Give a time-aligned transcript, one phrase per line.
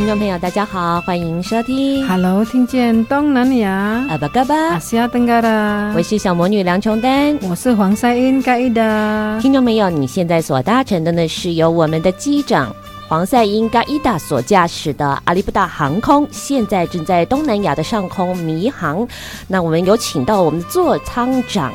[0.00, 2.08] 听众朋友，大家好，欢迎收听。
[2.08, 4.02] Hello，听见东南亚。
[4.08, 5.92] 阿巴嘎巴，阿西亚登嘎啦。
[5.94, 9.38] 我是小魔女梁琼丹，我是黄赛英盖伊达。
[9.42, 12.74] 听众朋友，你现在所搭乘的呢，是由我们的机长
[13.10, 19.06] 黄赛英盖伊达所驾驶的阿里布达航空，现在正在东南亚的上空迷航。
[19.46, 21.70] 那我们有请到我们的座舱长，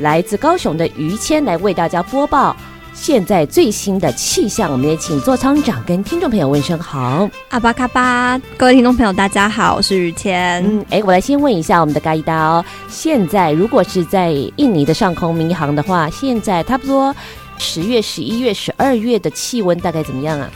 [0.00, 2.56] 来自高雄的于谦来为大家播报。
[3.00, 7.30] 现在最新的气象，我们也请座舱长跟听众朋友问声好。
[7.48, 10.62] 阿巴卡巴，各位听众朋友，大家好，我是于谦。
[10.66, 12.62] 嗯，哎，我来先问一下我们的盖伊达哦。
[12.88, 17.14] 现在如果是在印尼的上空民航的话，现在差不多
[17.56, 20.50] 十月、十一月、十二月的气温大概怎么样啊？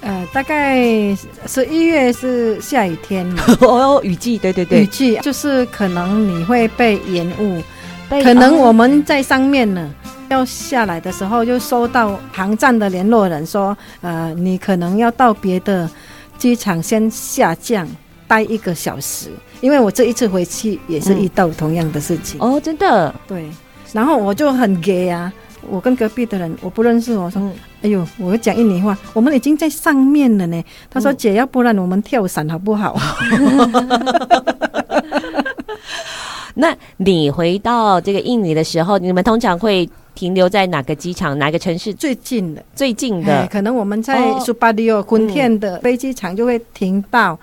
[0.00, 0.82] 呃，大概
[1.46, 3.30] 十一月是下雨天
[3.60, 7.62] 哦，雨季，对对对，雨季就是可能你会被延误，
[8.08, 9.88] 可能我们在上面呢。
[10.32, 15.88] 要下来的时候，就收到航站的联络人说：“呃，你可能要到别的
[16.38, 17.86] 机场先下降，
[18.26, 19.28] 待一个小时。”
[19.60, 22.40] 因为我这一次回去也是遇到同样的事情。
[22.40, 23.14] 嗯、哦，真的？
[23.28, 23.46] 对。
[23.92, 25.30] 然后我就很 gay 啊，
[25.68, 32.98] 我跟隔壁的人我不认识，我说：“嗯、哎呦，我讲印尼话，我们已经在上面了呢。”他说：“姐，要不然我们跳伞好不好？”
[36.54, 41.38] 那你回到这个印尼的时候，你们通常会停留在哪个机场？
[41.38, 42.62] 哪个城市最近的？
[42.74, 47.38] 最近的，可能我们在苏巴迪奥昆天的飞机场就会停到、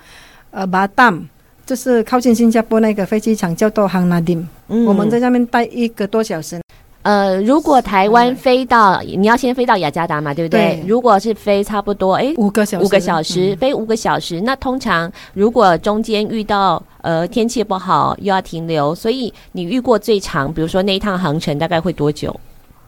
[0.52, 1.20] 嗯、呃巴淡，
[1.66, 4.46] 就是靠近新加坡那个飞机场叫做杭纳丁。
[4.68, 6.60] 嗯，我们在那边待一个多小时。
[7.02, 10.60] 呃，如果台湾飞到、嗯，你要先飞到雅加达嘛，对不对？
[10.76, 14.38] 对，如果是飞差不多，哎，五个小时，五个小时，嗯、飞五个小时。
[14.42, 22.38] 那通常如果中间遇到呃天气不好，又要停留，所以你遇过最长，比如说那一趟航程大概会多久？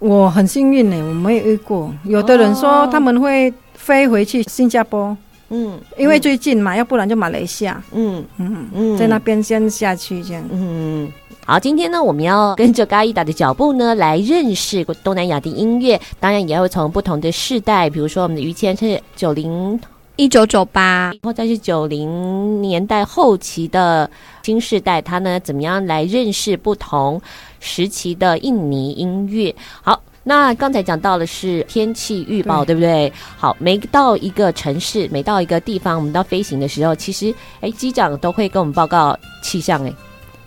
[0.02, 1.94] 我很幸运呢，我没有遇过。
[2.04, 5.16] 有的人说他们会飞回去新加坡，
[5.50, 11.08] 嗯，因为最近嘛，嗯、要不然就马来西亚，嗯嗯嗯，在那边先下去这样，嗯。
[11.44, 16.00] 好，今天呢，我们要跟着盖伊达的脚步呢，来认识东南亚的音乐。
[16.18, 19.78] 当然，也要从不同的世代，比如说我们的于谦是九零
[20.14, 24.08] 一九九八，然后再是九零年代后期的
[24.44, 27.20] 新世代，他呢怎么样来认识不同
[27.62, 29.54] 时期的印尼音乐？
[29.80, 33.10] 好，那刚才讲到的是天气预报，对不对？
[33.38, 39.92] 好，每到一个城市，每到一个地方，我们到飞行的时候，其实哎，机长都会跟我们报告气象，哎。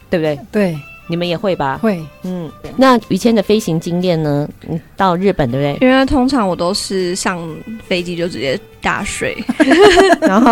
[0.07, 0.39] 对不对？
[0.51, 1.79] 对，你们也会吧？
[1.81, 2.49] 会，嗯。
[2.77, 4.47] 那于谦的飞行经验呢？
[4.69, 5.87] 嗯，到日本对不对？
[5.89, 7.43] 因为通常我都是上
[7.87, 9.35] 飞机就直接大睡，
[10.21, 10.51] 然后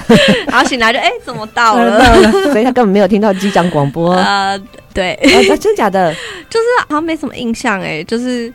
[0.48, 2.00] 然后醒来就哎，怎么到了？
[2.00, 4.14] 到了，所以他根本没有听到机长广播。
[4.14, 4.58] 呃，
[4.94, 5.12] 对，
[5.50, 6.14] 啊、真假的？
[6.48, 8.50] 就是好像没什么印象哎，就是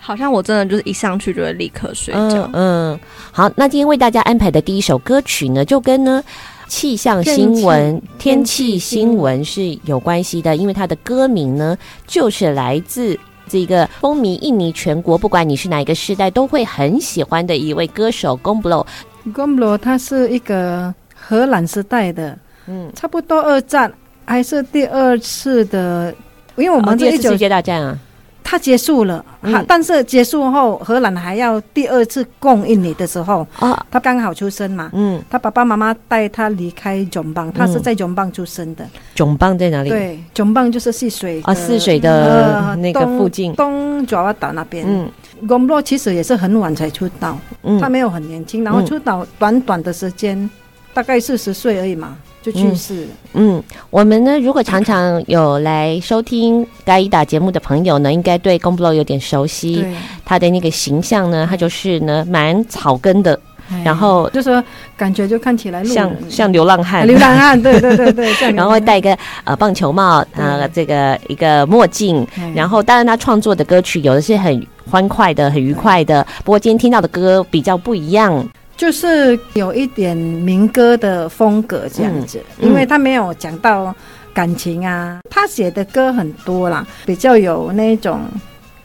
[0.00, 2.50] 好像我真的就是一上去就会立刻睡觉。
[2.52, 3.00] 嗯，嗯，
[3.30, 6.24] 好，那今天为大家安排的第一首歌曲呢，就跟呢。
[6.66, 13.16] 气象新闻、天气新闻是有关系的，因为它的歌名呢，就是来自
[13.46, 18.84] 这个风靡印尼全国，不管你是哪一个时代，都会很喜欢的一位歌手 Gombloh。
[19.32, 23.92] Gombloh 他是一个荷兰时代的，嗯，差不多二战
[24.24, 26.14] 还是第二次的，
[26.56, 27.98] 因为我们这一、哦、世界大战啊。
[28.46, 38.86] 他结束了，哈、嗯，但是结束后，荷兰还要第二次供应你的时候，啊，他刚好出生嘛，嗯，他爸爸妈妈带他离开囧邦，他是在囧邦出生的。
[39.14, 39.88] 囧邦在哪里？
[39.88, 44.84] 对，囧邦就是泗水啊，泗水的那个附近，呃、东爪哇岛那边。
[44.86, 45.10] 嗯
[45.48, 50.50] ，Gombloh 其实也是很晚才出道，嗯，他没有很年轻，然后出道短短的时间，嗯、
[50.92, 52.14] 大概四十岁而已嘛。
[52.44, 53.08] 就去世。
[53.32, 53.56] 嗯。
[53.56, 59.82] 嗯，我们呢，如果常常有来收听盖伊达节目的朋友呢，应该对 Gombloh 有点熟悉。
[60.26, 63.38] 他的那个形象呢，他就是呢蛮草根的，
[63.84, 64.62] 然后就说
[64.96, 78.46] 感觉就看起来像像流浪汉，流浪汉，对对对对， 然后会戴一个呃棒球帽，呃这个一个墨镜，然后当然他创作的歌曲有的是很欢快的、很愉快的，不过今天听到的歌比较不一样，
[78.76, 83.94] 就是有一点民歌的风格这样子，嗯、因为他没有讲到
[84.32, 88.20] 感情啊，他写的歌很多啦，比较有那种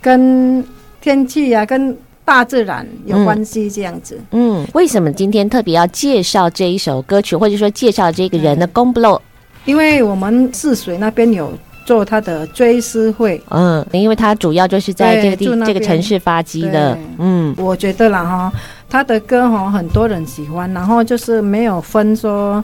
[0.01, 0.63] 跟
[1.01, 1.97] 天气啊跟。
[2.25, 8.67] 大自然有关系这样子，嗯，为什么今天特别要介绍这一首歌曲，或者说介绍这个人呢？
[8.67, 9.19] 贡布罗，
[9.65, 11.51] 因为我们泗水那边有
[11.87, 18.53] 做他的追思会，嗯，因为他主要就是在这个地这个城市发迹的，嗯，我觉得啦哈，
[18.89, 22.63] 他的歌哈很多人喜欢，然后就是没有分说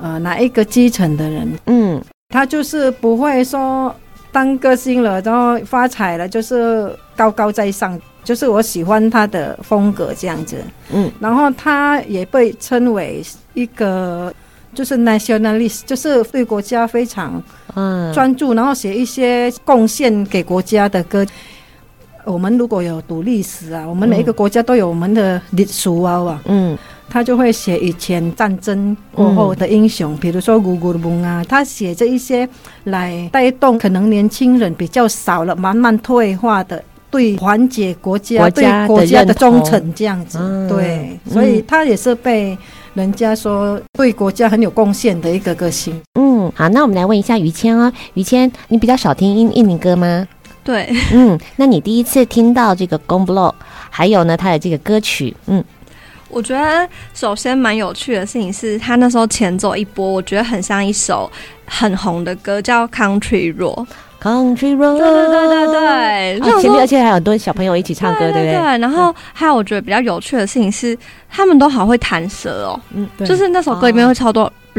[0.00, 3.94] 呃哪一个基层的人，嗯，他就是不会说
[4.32, 7.98] 当歌星了，然后发财了，就是高高在上。
[8.22, 10.56] 就是我喜欢他的风格这样子，
[10.92, 13.22] 嗯，然后他也被称为
[13.54, 14.32] 一个
[14.74, 17.42] 就是 nationalist，就是对国家非常
[17.74, 21.24] 嗯专注，然后写一些贡献给国家的歌。
[22.24, 26.76] 我们如果有读历史啊，我们每一个国家都有我们的历史啊，嗯，
[27.08, 32.48] 他就会写以前战争过后的英雄，比如说吴哥窟啊，他写这一些
[32.84, 36.82] 来带动可能年轻人比较少了，慢慢退化的。
[37.10, 42.56] 对，缓解国家，对国家的忠诚这样子，嗯、对，所以他也是被
[42.94, 46.00] 人家说对国家很有贡献的一个歌星。
[46.14, 50.24] 嗯，好，那我们来问一下于谦哦，于谦，你比较少听印印尼歌吗？
[50.62, 53.50] 对，嗯，那你第一次听到这个《公 blow》，
[53.88, 55.62] 还有呢，他的这个歌曲，嗯，
[56.28, 61.30] 我觉得首先蛮有趣的事情是他那时候前奏一播，我觉得很像一首
[61.66, 63.86] 很红的歌，叫《Country Road》。
[64.22, 68.60] Country Road，对对对对对，啊、前面而且还有很多小朋友一起唱歌，对不对，对？
[68.60, 70.94] 对，然后还有我觉得比较有趣的事情是，
[71.30, 74.52] 他们都好会弹舌哦，嗯，就是那首歌里面会超多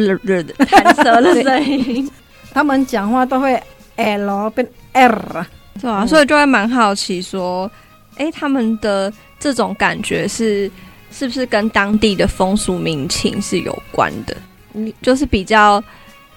[0.69, 2.07] 弹舌的声音，
[2.53, 3.59] 他们讲话都会
[3.95, 5.45] L 变 R，
[5.81, 7.69] 对啊，所以就会蛮好奇说，
[8.15, 10.69] 哎，他们的这种感觉是
[11.11, 14.37] 是不是跟当地的风俗民情是有关的？
[14.73, 15.83] 嗯，就是比较。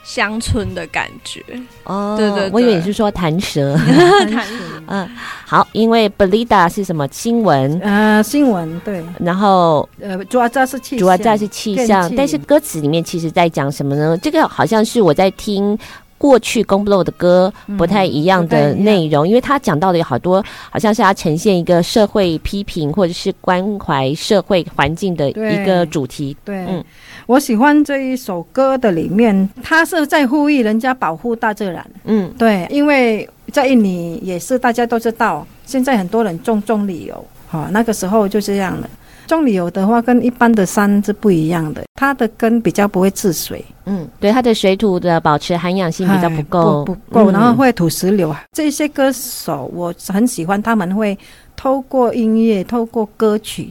[0.06, 1.42] 乡村的感觉
[1.84, 3.74] 哦，对，对对，我以为你是说弹舌，
[4.30, 4.54] 弹舌，
[4.86, 5.08] 嗯，
[5.46, 7.80] 好，因为 Belida 是什么新闻？
[7.80, 14.14] 呃，新闻对，然后呃，主要这是气，主要这是气象，但是歌词里面其实在讲什么呢？
[14.18, 15.78] 这个好像是我在听。
[16.24, 26.34] 过去公布罗的歌不太一样的内容，嗯、因为他讲到的有好多，好像是他呈现一个社会批评或者是关怀社会环境的一个主题。
[26.42, 26.82] 对，嗯，
[27.26, 31.86] 我喜欢这一首歌的里面，他是在呼吁人家保护大自然。
[32.04, 38.88] 嗯，对，因为在印尼也是大家都知道，现在很多人种种旅游，哈，那个时候就这样了。
[39.26, 43.64] 种旅游的话，跟一般的山是不一样的，它的根比较不会治水。
[43.86, 48.28] 嗯，对，它的水土的保持涵养性比较不够，不够，然后会土石流。
[48.28, 51.16] 啊、这些歌手我很喜欢，他们会
[51.56, 53.70] 透过音乐、透过歌曲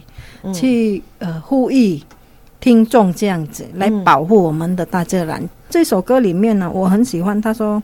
[0.54, 2.02] 去、嗯、呃呼吁
[2.60, 5.42] 听众这样子来保护我们的大自然。
[5.42, 7.82] 嗯、这首歌里面呢，我很喜欢，他说：“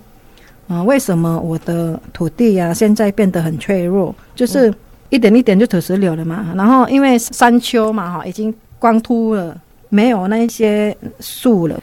[0.69, 4.13] 嗯、呃，为什么我的土地呀、啊、现在变得很脆弱？
[4.35, 4.73] 就是。
[5.09, 9.59] 嗯”一点一点就土石流了嘛，然后因为山丘嘛哈，已经光秃了，
[9.89, 11.81] 没有那些树了，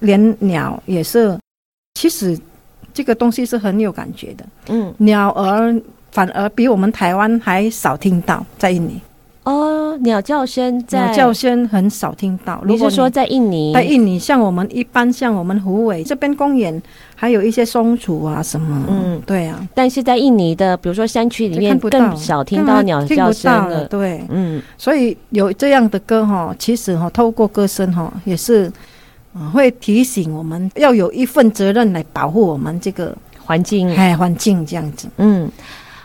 [0.00, 1.38] 连鸟也是。
[1.94, 2.38] 其实
[2.94, 5.74] 这个东西是很有感觉的，嗯，鸟儿
[6.12, 9.00] 反而比我们台湾还少听到在印尼。
[9.44, 12.60] 哦，鸟叫声在，鸟叫声很少听到。
[12.64, 16.80] 如果说在印尼，在印尼，像我们一般，像我们虎尾这边公园，
[17.14, 19.66] 还有一些松鼠啊什么，嗯，对啊。
[19.74, 23.84] 但是在印尼的，比如说山区里面，更少听到鸟叫声了。
[23.86, 28.70] 对，嗯，所以有这样的歌哈，其实哈，透过歌声哈，也是
[29.52, 35.50] 会提醒我们要有一份责任来保护我们这个环境，哎，环境这样子，嗯。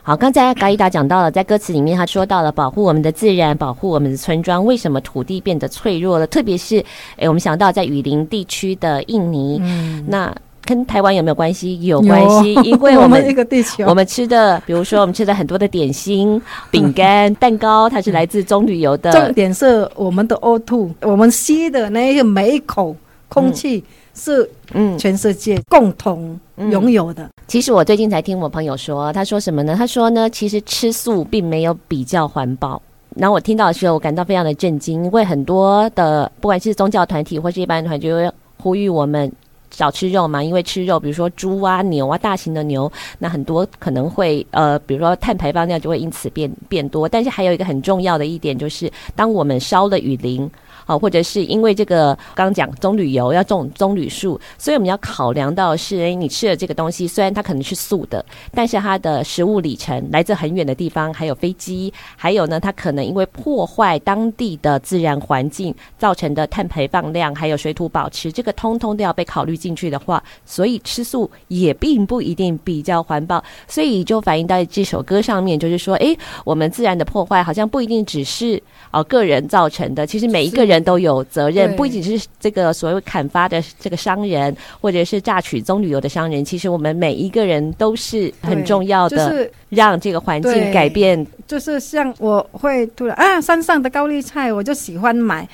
[0.06, 4.66] 好，刚才嘎伊达讲到了，在歌词里面他说到了保护我们的自然，保护我们的村庄。
[4.66, 6.28] 为什么土地变得脆弱了？
[6.28, 6.86] 特别是，诶、
[7.20, 11.82] 欸，我们想到在雨林地区的印尼，嗯、那跟台湾有没有关系？
[11.86, 19.10] 有关系，因为我们， 我们一个地球，我们吃的，比如说我们吃的很多的点心、 饼干、蛋糕，它是来自棕榈油的。
[19.14, 22.94] 重点是我们的 O2，我们吸的那个每一口
[23.30, 23.78] 空气。
[23.78, 23.84] 嗯
[24.16, 27.30] 是，嗯，全世界共同拥有的。
[27.48, 29.76] 其实我最近才听我朋友说，他说什么呢？
[29.76, 32.82] 他说呢，其实吃素并没有比较环保。
[33.16, 39.32] 然后我听到的时候，我感到非常的震惊，因为很多的不管是宗教团体或是一般团体，就会呼吁我们
[39.72, 47.10] 少吃肉嘛，因为吃肉，比如说猪啊、牛啊、大型的牛，那很多可能会呃，比如说碳排放量就会因此变变多。
[47.10, 50.50] 但是还有一个很重要的一点就是，当我们烧了雨林。
[50.86, 58.24] 好，或者是因为这个刚讲棕榈油要种棕榈树，所以我们要考量到是，哎，你吃的这个东西虽然它可能是素的，
[58.54, 76.14] 但是它的食物里程来自很远的地方，还有飞机，还有呢，它可能因为破坏当地的自然环境造成的碳排放量，还有水土保持，这个通通都要被考虑进去的话，所以吃素也并不一定比较环保，所以就反映到这首歌上面，就是说，哎，
[76.44, 78.62] 我们自然的破坏好像不一定只是
[78.92, 80.73] 哦个人造成的，其实每一个人。
[80.74, 91.26] 人都有责任，不仅是这个所谓砍伐的这个商人，或者是榨取棕榈油的商人，其实我们每一个人都是很重要的，就是让这个环境改变。
[91.48, 95.48] 就是像我会突然啊，山上的高丽菜，我就喜欢买。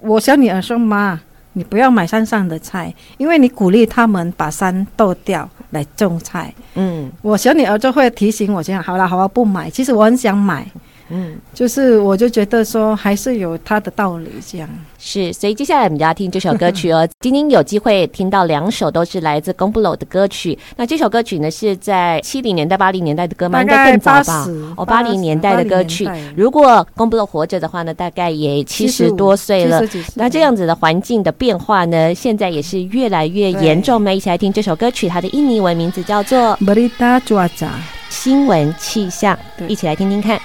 [0.00, 1.18] 我小女儿说：“妈，
[1.52, 10.66] 你不要买山上的菜，因为你鼓励他们把山剁掉来种菜。”嗯，我小女儿就会提醒我这样：“好了，好了，不买。”其实我很想买。
[11.10, 14.68] 嗯，就是我就觉得说还是有它的道理，这样
[14.98, 17.06] 是，所以接下来我们就要听这首歌曲哦。
[17.20, 20.58] 今天有机会听到两首都是来自贡布罗的歌曲。
[20.76, 23.60] 那这首歌曲呢是在七零年代、八零年代的歌吗？
[23.60, 24.48] 应该更早吧？
[24.76, 26.08] 哦，八零年代的歌曲。
[26.34, 29.82] 如果贡布罗活着的话呢，大概也七十多岁了。
[30.14, 33.94] 那这样子的环境的变化呢，现在也是越来越严重。
[33.96, 36.58] 我们一起来听这首歌曲，它的印尼文名字叫做
[38.08, 39.38] 《新闻气象。
[39.68, 40.40] 一起来听听看。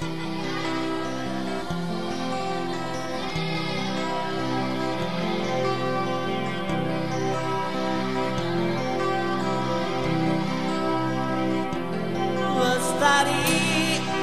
[0.00, 0.16] Lestari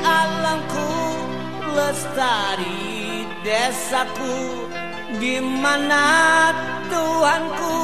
[0.01, 0.89] alamku,
[1.77, 4.65] lestari desaku,
[5.21, 6.49] di mana
[6.89, 7.77] Tuhanku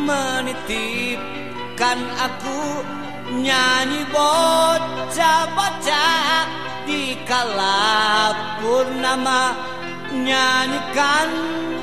[0.00, 2.80] menitipkan aku?
[3.28, 6.48] Nyanyi bocah-bocah
[6.88, 8.32] dikala
[8.64, 9.52] purnama
[10.16, 11.28] nyanyikan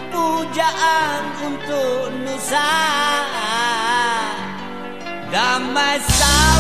[0.10, 2.74] pujaan untuk Nusa.
[5.30, 6.55] Damai sah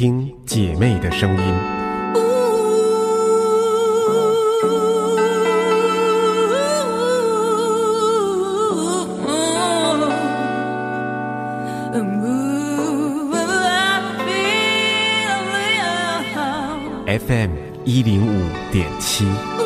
[0.00, 1.80] 听姐妹的声音。
[17.06, 17.50] FM
[17.84, 19.59] 一零五点七。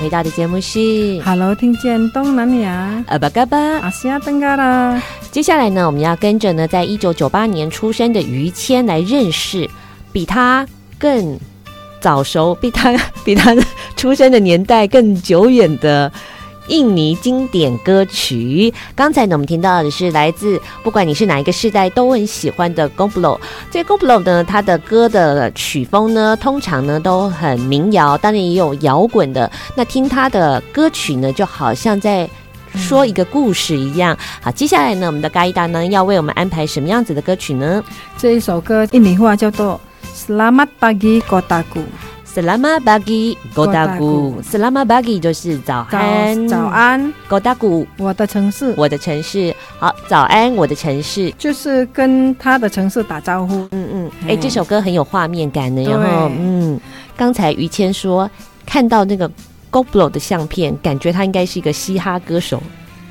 [0.00, 5.02] 回到的节目是 Hello，听见东南亚，阿巴嘎巴，阿西亚登嘎啦。
[5.30, 9.68] 接下来呢，我们要跟着呢，在一九九八年出生的于谦来认识
[10.12, 10.66] 比他
[10.98, 11.38] 更
[12.00, 13.56] 早熟、比他比他
[13.96, 16.10] 出生的年代更久远的。
[16.68, 23.40] 印尼经典歌曲，刚才呢，我们听到的是来自不管你是哪一个世代都很喜欢的 g o b l o。
[23.70, 29.50] 这 g o b l o 呢，它的歌的曲风呢，通常呢都很民谣，当然也有摇滚的。
[29.74, 32.28] 那听他的歌曲呢，就好像在
[32.74, 34.16] 说一个故事一样。
[34.42, 37.82] 好，接下来呢，我们的嘎伊达呢要为我们安排什么样子的歌曲呢？
[38.18, 39.80] 这一首歌印尼话叫做
[40.14, 41.84] Slamat Pagi Kotaku。
[42.28, 49.52] Selamat pagi Kotaku Selamat pagi 就是早安，早安，Kotaku 我的城市，我的城市。
[49.78, 53.66] 好，早安，我的城市，就是跟他的城市打招呼。
[53.72, 55.82] 嗯嗯，哎、欸，这首歌很有画面感的。
[55.82, 56.78] 然后，嗯，
[57.16, 58.30] 刚才于谦说
[58.66, 59.28] 看到那个
[59.72, 62.62] Goblo 的相片，感觉他应该是一个嘻哈歌手，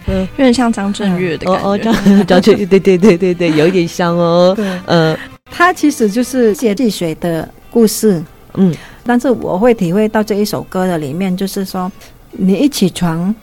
[0.06, 1.68] 嗯，有点像张震岳的感觉。
[1.68, 1.94] 哦哦，张
[2.28, 4.54] 张震岳，对对对对对，有一点像哦。
[4.56, 5.18] 对，呃，
[5.50, 8.24] 他其实就是写汽水的故事。
[8.54, 8.74] 嗯。
[9.08, 11.90] 但是我会体会到这一首歌的里面，就是说，
[12.32, 13.34] 你一起床，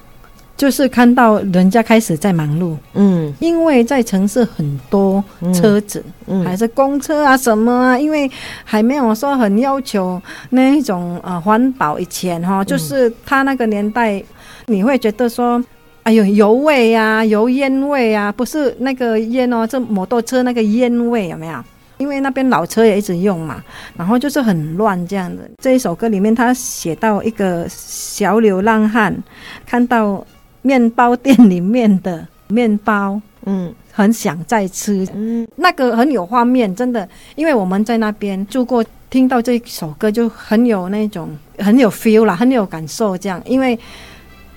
[0.57, 8.31] 就是看到人家开始在忙碌，嗯，因为在城市很多车子，嗯，还是公车啊什么啊，因为
[8.63, 11.99] 还没有说很要求那一种呃环保。
[11.99, 14.23] 以前哈，就是他那个年代，
[14.67, 15.63] 你会觉得说，
[16.05, 21.55] 哎呦油味呀，油烟味呀，不是那个烟哦，这摩托车那个烟味有没有？
[21.97, 23.63] 因为那边老车也一直用嘛，
[23.97, 25.49] 然后就是很乱这样的。
[25.59, 29.17] 这一首歌里面，他写到一个小流浪汉
[29.65, 30.27] 看到
[30.63, 37.09] 面包店里面的面包，嗯，很想再吃，嗯，那个很有画面，真的。
[37.37, 41.29] 因为我们在那边住过，听到这首歌就很有那种
[41.59, 43.41] 很有 feel 啦，很有感受这样。
[43.47, 43.79] 因为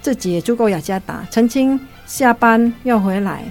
[0.02, 3.44] 自己也住过雅加达，曾经下班要回来，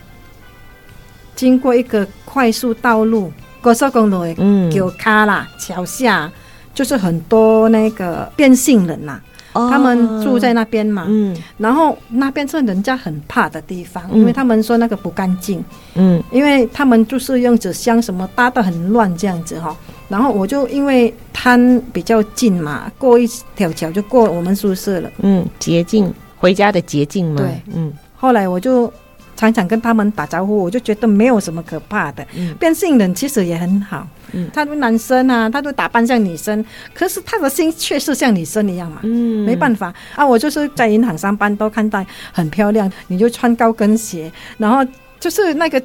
[1.37, 3.33] 经过一个快速道路。
[3.67, 4.33] 高速公路的
[4.71, 6.31] 桥卡啦，桥、嗯、下
[6.73, 9.21] 就是很多那个变性人呐、
[9.53, 11.05] 他们住在那边嘛。
[11.09, 15.65] 嗯，然后那边是人家很怕的地方，嗯、因为他们说那个不干净。
[15.97, 19.77] 嗯，因为他们就是用纸箱什么搭的很乱这样子哈。
[20.09, 25.11] 然后我就因为摊比较近嘛，过一条桥就过我们宿舍了。
[25.23, 27.39] 嗯，捷径回家的捷径嘛。
[27.39, 27.93] 对，嗯。
[28.15, 28.93] 后来我就。
[29.37, 32.27] 常常跟他们打招呼，我就觉得没有什么可怕的。
[32.35, 39.01] 嗯、变性人其实也很好，嗯、他们男生啊，他都打扮像女生，可是他的心却是像女生一样嘛。
[39.05, 44.85] 嗯，没办法啊，我就是在银行上班，都看到很漂亮，你就穿高跟鞋，然后
[45.21, 45.81] 就是那个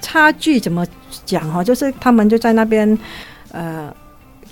[0.00, 0.86] 差距怎么
[1.26, 1.62] 讲哈？
[1.62, 2.98] 就是他们就在那边，
[3.52, 3.94] 呃。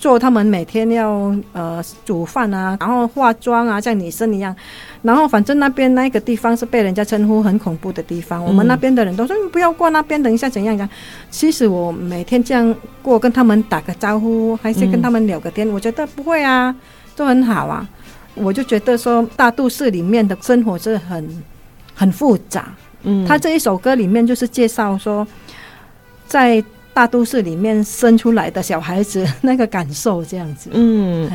[0.02, 4.52] 做他们每天要呃煮饭啊，然后化妆啊，像女生一样。
[5.00, 8.42] 然后反正那边那个地方是被人家称呼很恐怖的地方。
[8.42, 10.88] 嗯、我们那边的人都说你不要过那边，等一下怎样讲。
[11.30, 16.74] 其实我每天这样过，跟他们打个招呼，还是跟他们聊个天，嗯、我觉得不会啊，
[17.14, 17.88] 都很好啊。
[18.34, 21.42] 我就觉得说大都市里面的生活是很
[21.94, 22.74] 很复杂。
[23.04, 25.24] 嗯，他这一首歌里面就是介绍说
[26.26, 26.60] 在。
[26.94, 31.30] 大都市里面生出来的小孩子 那个感受这样子，嗯，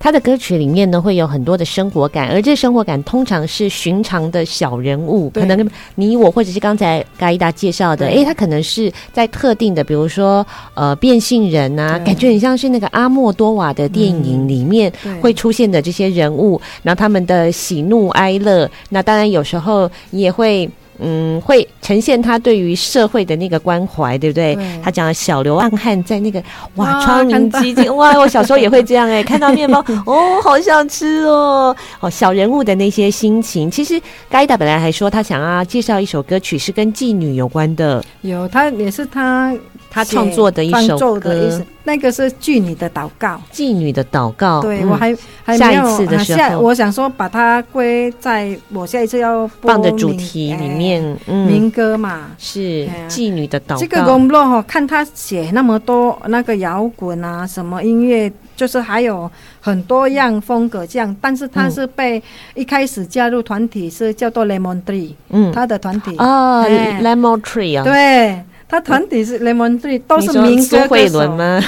[0.00, 20.70] 他的歌曲里面呢会有很多的生活感，而这生活感通常是寻常的小人物，可能你我或者是刚才嘎伊达介绍的，诶，他可能是在特定的，比如说呃变性人啊，感觉很像是那个阿莫多瓦的电影里面会出现的这些人物，然后他们的喜怒哀乐，那当然有时候也会。
[21.00, 24.54] 嗯，会呈现他对于社会的那个关怀，对不对？
[24.54, 26.42] 对，他讲小流浪汉在那个
[26.74, 28.18] 哇，窗明几净 哇！
[28.18, 33.70] 我小时候也会这样哎、欸， 看到面包哦，好想吃哦哦，小人物的那些心情。
[33.70, 39.54] 其实嘎伊达本来还说他想要介绍一首歌曲是跟妓女有关的，有他也是他
[39.98, 43.40] 他创作的一首歌，那个是妓女的祷告。
[43.52, 53.76] 妓女的祷告，对、嗯、我还还没有下一次的时候，下我想说把它归在我下一次要放的主题里面，民歌嘛，是妓女的祷告。
[53.78, 59.28] 这个公洛哈，看他写那么多那个摇滚啊，什么音乐，就是还有
[59.60, 62.22] 很多样风格这样，但是他是被
[62.54, 66.14] 一开始加入团体是叫做 Lemon Tree，嗯，他的团体。
[66.18, 66.66] 啊、哦、
[67.02, 68.44] ，Lemon Tree 啊，对。
[68.68, 71.58] 他团体是 Lemon Tree，都是民歌歌手吗？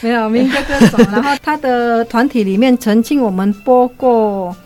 [0.00, 0.96] 没有民歌歌手。
[1.12, 4.56] 然后他的团体里面，曾经我们播过，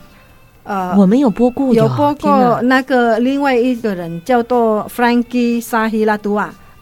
[0.63, 5.61] 呃，我们有播过，有播过那个另外一个人叫做 Frankie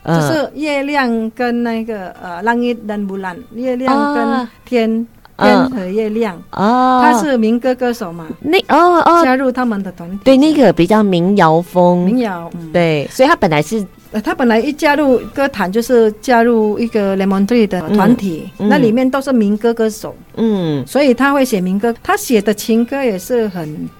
[0.05, 5.07] 就是月亮跟那个呃 Langit dan Bulan，月亮跟天，
[5.38, 6.37] 天和月亮。
[6.53, 8.27] 哦，他是民歌歌手嘛？
[8.40, 13.83] 那哦哦，加入他们的团体，对那个比较民谣风，民谣，对，所以他本来是。
[14.11, 23.90] 呃，他本来一加入歌坛就是加入一个 Lemon Tree 的团体，嗯嗯、那里面都是民歌歌手，嗯，所以他会写民歌，他写的情歌也是很、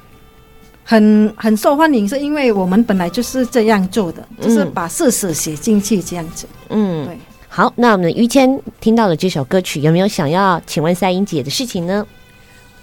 [0.83, 7.19] 很、很受欢迎，是因为我们本来就是这样做的，嗯、就是把事实写进去这样子，嗯，对。
[7.51, 12.07] 好，那我们于谦听到了这首歌曲，有没有想要请问赛英姐的事情呢？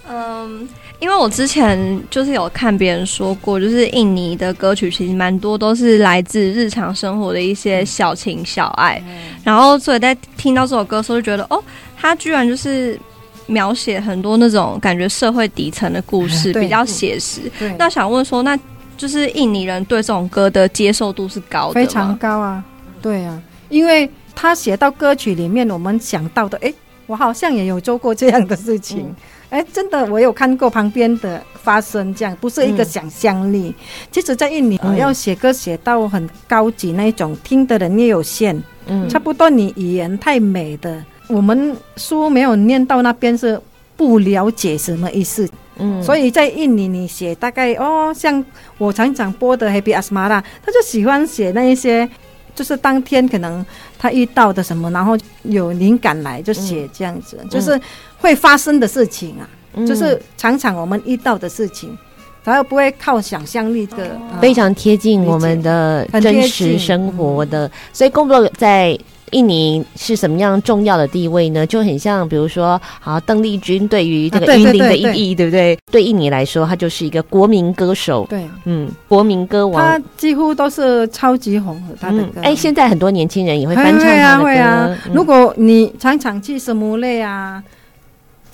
[0.08, 0.68] 嗯。
[0.98, 9.02] 因为我之前就是有看别人说过，就是印尼的歌曲其实蛮多都是来自日常生活的一些小情小爱，
[9.44, 11.62] 然后所以在听到这首歌的时候就觉得，哦，
[11.96, 12.98] 他居然就是
[13.46, 17.42] 描写很多那种感觉社会底层的故事，比较写实。
[17.78, 18.58] 那想问说，那
[18.96, 21.74] 就是印尼人对这种歌的接受度是高的？
[21.74, 22.64] 非常高啊，
[23.02, 26.72] 对啊，因为他写到歌曲里面，我们想到的，哎，
[27.06, 29.00] 我好像也有做过这样的事情。
[29.00, 29.16] 嗯
[29.48, 33.68] 哎，真的，我有看过旁边的发生这样，不是一个想象力。
[33.68, 33.74] 嗯、
[34.10, 38.60] 其实，在印尼、嗯、要写歌写到很高级那一种，听的人也有限。
[38.86, 43.60] 嗯，差不多你语言太美的，我们书没有念到那边是
[43.96, 45.48] 不了解什么意思。
[45.78, 48.44] 嗯，所以在印尼你写大概哦，像
[48.78, 52.08] 我常常播的《Happy Asmara》，他就喜欢写那一些，
[52.54, 53.64] 就是当天可能
[53.98, 57.80] 他遇到的什么，然后有灵感来就写这样子，嗯、就是。
[58.18, 61.96] 会发生的事情啊，嗯、就是常常我们遇到的事情，
[62.44, 67.70] 然后不会靠想象力的，哦、非常贴近我们的真实生活的。
[67.92, 68.98] 所以，贡布罗在
[69.32, 71.66] 印尼是什么样重要的地位呢？
[71.66, 75.76] 就很像，比如说，好，邓丽君对于这个云林的意义，对不对？
[75.90, 78.24] 对印尼来说，他就是一个国民歌手。
[78.30, 81.96] 对，嗯，国民歌王，他几乎都是超级红的。
[82.00, 84.22] 他的歌，哎、嗯，现在很多年轻人也会翻唱他的歌。
[84.22, 87.60] 啊会啊嗯、如果你常常去什么类啊？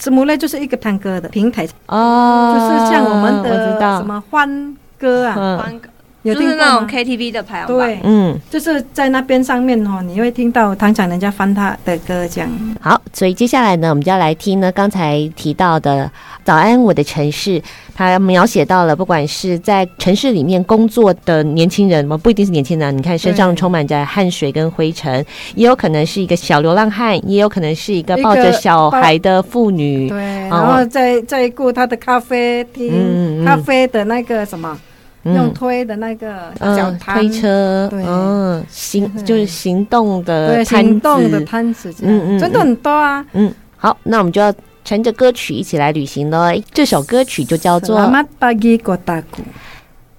[0.02, 0.36] 什么呢？
[0.36, 5.88] 就是一个唱歌的平台哦，就是像我们的什么欢歌啊，欢歌，
[6.24, 7.76] 就是那种 KTV 的排行榜。
[7.78, 12.50] 对，嗯，就是在那边上面哦，你会听到常常人家翻他的歌这样。
[12.80, 16.04] 好，所以接下来呢，我们就要来听呢刚才提到的
[16.44, 17.60] 《早安我的城市》。
[17.94, 25.24] 他描写到了，不管是在城市里面工作的年轻人嘛，不一定是年轻人，你看身上充满着汗水跟灰尘，
[25.54, 34.76] 也有可能是一个小流浪汉，也有可能是一个抱着小孩的妇女，对，然后在在顾他的咖啡厅，嗯、咖啡的那个什么，
[35.24, 44.52] 嗯、用推的那个小摊、呃、推车，对，嗯，行就是行动的对行动的摊子，嗯嗯，真的很多啊，嗯，好，那我们就要。
[44.84, 46.52] 乘着歌曲一起来旅行喽！
[46.72, 47.98] 这首歌曲就叫做《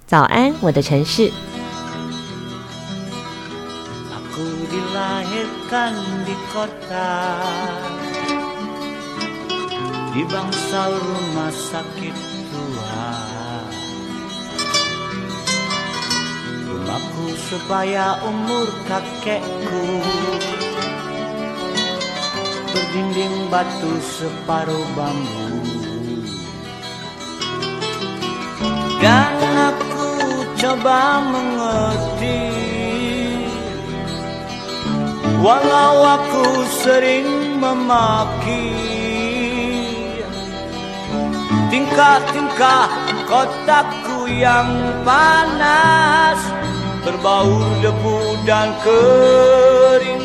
[0.06, 1.28] 早安，我的城市》。
[22.74, 25.54] Berdinding batu separuh bambu.
[29.04, 29.36] Dan
[29.68, 30.08] aku
[30.56, 32.56] coba mengerti
[35.44, 38.72] Walau aku sering memaki
[41.68, 42.88] Tingkah-tingkah
[43.28, 44.72] kotaku yang
[45.04, 46.40] panas
[47.04, 50.24] Berbaur debu dan keringat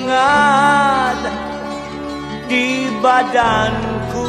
[2.50, 4.26] di badanku.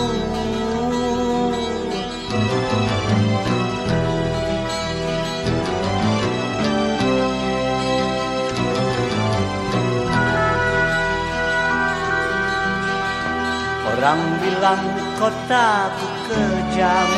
[13.88, 14.84] Orang bilang
[15.16, 17.10] kotaku kejam.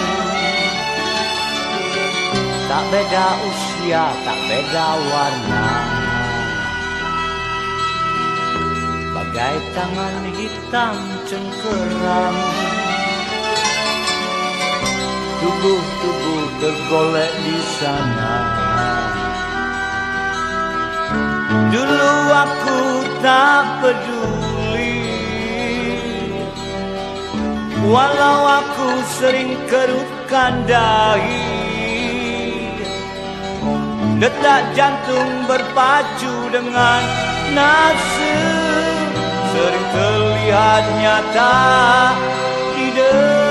[2.71, 5.92] Tak beda usia, tak beda warna
[9.43, 12.37] bagai tangan hitam cengkeram
[15.43, 18.35] Tubuh-tubuh tergolek di sana.
[21.75, 22.81] Dulu aku
[23.27, 25.03] tak peduli.
[27.91, 31.43] Walau aku sering kerutkan dahi.
[34.23, 37.03] Detak jantung berpacu dengan
[37.51, 38.62] nafsu
[39.63, 41.55] Sering terlihat nyata
[42.75, 43.47] di depanku.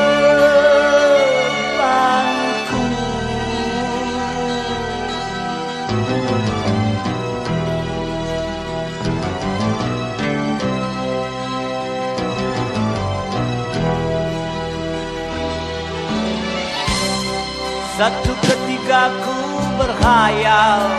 [17.96, 19.40] Satu ketika ku
[19.80, 20.92] berhayal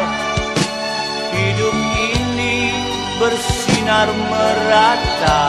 [1.37, 1.77] Hidup
[2.16, 2.72] ini
[3.83, 5.42] bersinar merata.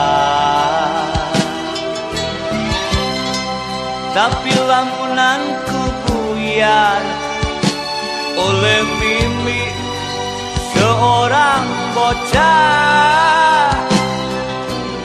[4.14, 7.02] Tapi lampunanku buyar
[8.38, 9.62] Oleh mimpi
[10.74, 13.74] seorang bocah.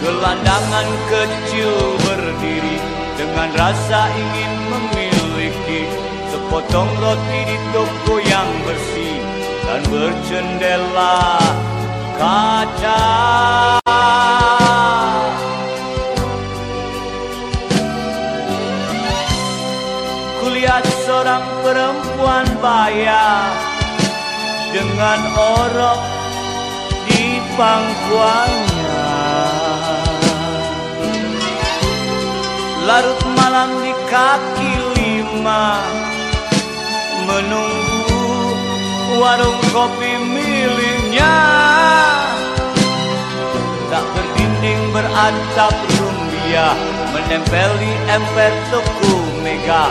[0.01, 1.73] Gelandangan kecil
[2.05, 2.77] berdiri
[3.17, 5.85] Dengan rasa ingin memiliki
[6.29, 9.21] Sepotong roti di toko yang bersih
[9.67, 11.41] Dan bercendela
[12.19, 13.03] kaca
[20.43, 23.47] Kulihat seorang perempuan baya
[24.69, 26.01] Dengan orok
[27.09, 29.07] di pangkuannya.
[32.85, 35.81] Larut malam di kaki lima
[37.25, 37.88] menunggu
[39.19, 41.35] warung kopi miliknya.
[43.91, 46.77] Tak berdinding beratap rumbia
[47.09, 49.89] Menempel di emper toko mega.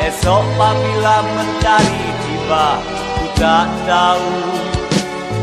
[0.00, 2.80] Esok apabila mentari tiba
[3.20, 4.32] Ku tak tahu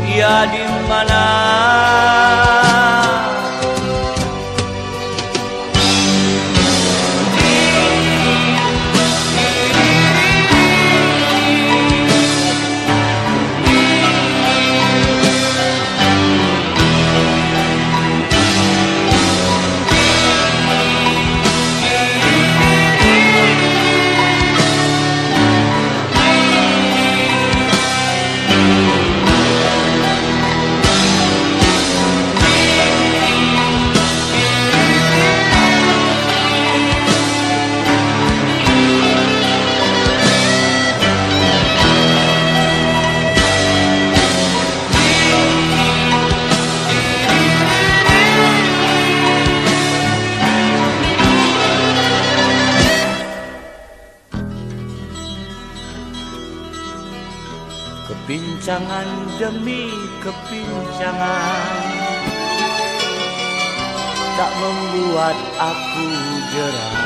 [0.08, 1.24] ia di mana
[65.58, 66.06] aku
[66.54, 66.98] jerah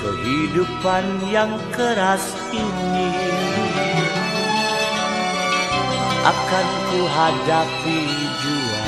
[0.00, 3.12] Kehidupan yang keras ini
[6.20, 8.00] Akan ku hadapi
[8.44, 8.82] jua.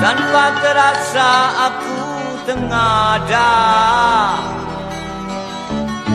[0.00, 1.30] Tanpa terasa
[1.68, 2.00] aku
[2.48, 3.52] tengada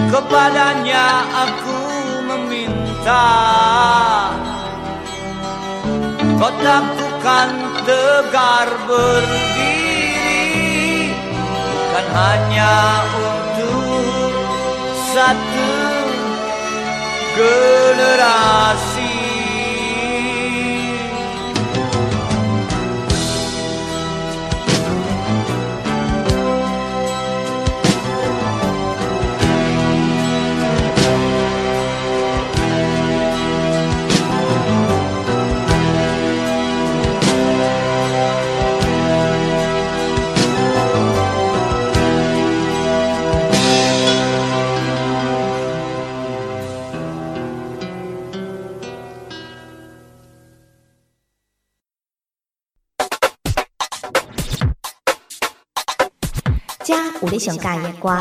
[0.10, 1.06] Kepadanya
[1.46, 1.80] aku
[2.26, 3.26] meminta
[6.36, 7.50] Kau takutkan
[7.88, 10.36] tegar berdiri
[11.16, 12.76] Bukan hanya
[13.08, 14.36] untuk
[15.16, 15.72] satu
[17.40, 18.95] generasi
[57.26, 58.16] 有你上喜欢的歌，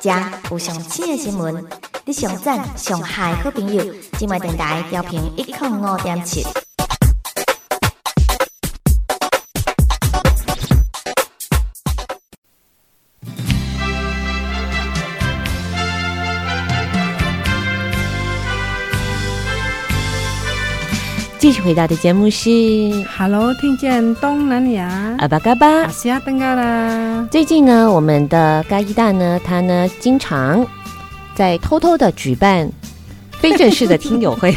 [0.00, 0.10] 遮
[0.50, 1.64] 有上新的新闻，
[2.04, 6.44] 你上赞上嗨好朋友，今晚电台调频一零五点七。
[21.38, 22.50] 继续回到的节目是
[23.16, 27.26] Hello，听见东南亚阿巴嘎巴，阿西亚登嘎啦。
[27.30, 30.66] 最近呢，我们的嘎伊大呢，他呢经常
[31.34, 32.68] 在偷偷的举办
[33.38, 34.52] 非正式的听友会，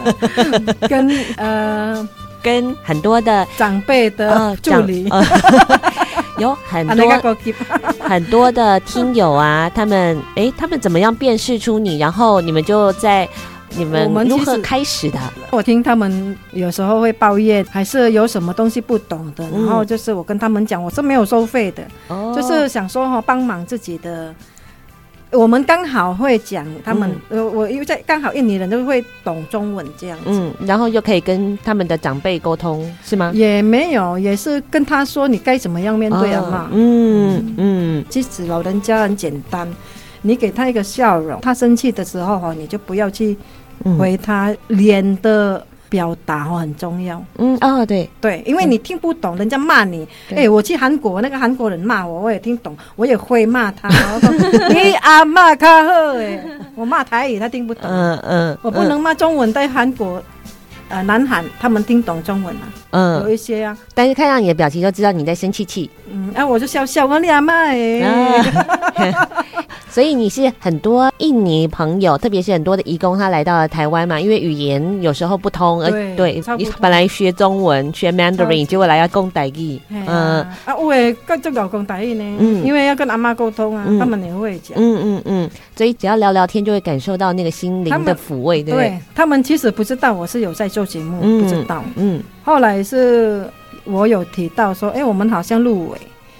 [0.86, 2.06] 跟呃
[2.42, 5.08] 跟很多的长辈的助理。
[5.10, 5.24] 呃
[6.38, 7.34] 有很多
[8.06, 11.96] 很多的听友啊，他们哎，他们怎么样辨识出你？
[11.96, 13.26] 然后你们就在
[13.76, 15.18] 你们如何开始的？
[15.50, 24.34] 我，我听他们有时候会抱怨，还是有什么东西不懂的，然后就是我跟他们讲，我是没有收费的，嗯、就是想说哈，帮忙自己的。
[25.32, 33.32] 我们刚好会讲他们，呃、嗯，我因为在刚好印尼人都会懂中文这样子，嗯，然后又可以跟他们的长辈沟通，是吗？
[33.34, 39.68] 也没有，也是跟他说你该怎么样面对阿嬷，嗯嗯，其实老人家很简单，
[40.22, 43.36] 你给他一个笑容，他生气的时候哈，你就不要去
[43.98, 45.64] 回他脸的。
[45.88, 53.88] 表达哦很重要，嗯哦对对，因为你听不懂人家骂你，哎，我去韩国那个韩国人骂我，我也听懂，我也会骂他。
[54.68, 56.42] 你阿骂卡好哎，
[56.74, 60.20] 我骂台语他听不懂，嗯嗯，我不能骂中文在韩国。
[60.88, 67.52] 呃，南韩他们听懂中文了，嗯，有一些啊，但是看到你的表情就知道你在生气气，嗯，啊，我就笑笑我你阿嬷
[68.94, 69.12] 哎，
[69.90, 88.96] 所以你是很多印尼朋友，特别是很多的移工，他来到了台湾嘛，因为语言有时候不通，而，对，你本来学中文学 Mandarin，结果来要讲台语，嗯，啊，我也跟这个讲台语呢，嗯，因为要跟阿妈沟通啊，他们也会讲，嗯嗯嗯，所以只要聊聊天就会感受到那个心灵的抚慰，对不对？
[89.14, 90.70] 他们其实不知道我是有在。
[90.76, 93.48] 做节目不知道，嗯，后来是
[93.84, 95.98] 我有提到说，哎，我们好像入围。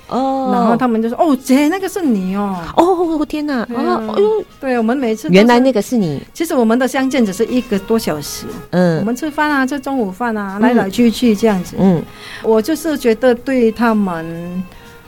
[0.09, 12.03] 哦，然后他们就说，哦，姐，那个是你哦，哦，天哪，哦，哎呦，对我们每次原来那个是你，其实我们的相见只是一个多小时，嗯，我们吃饭啊，吃中午饭啊，来来去去这样子，嗯，
[12.43, 14.63] 我就是觉得对他们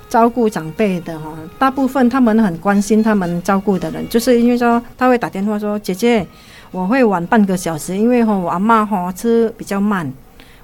[0.08, 6.26] 照顾长辈的哈，大部分他们很关心他们照顾的人，就是因为说他会打电话说，姐姐。
[6.70, 10.11] 我会晚半个小时，因为哈我阿妈哈吃比较慢，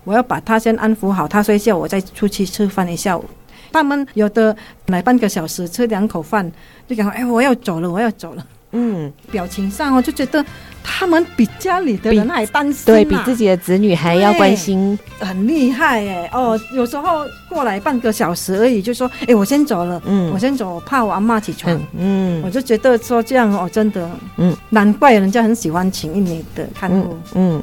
[0.05, 3.25] 我要把她先安抚好，她睡觉，我再出去吃饭一下午。
[3.73, 6.51] 他们有的来半个小时吃两口饭，
[6.87, 8.47] 就讲哎我要走了，我要走了。
[8.73, 10.45] 嗯，表情上我就觉得
[10.87, 16.61] 他们比家里的人还担心，啊，对比自己的子女还要关心，很厉害哎哦。
[16.73, 27.63] 有时候过来半个小时而已，就说哎我先走了，嗯，我先走，我怕我阿妈起床，嗯，我就觉得说这样哦，真的，嗯，难怪人家很喜欢请印尼的看护，嗯。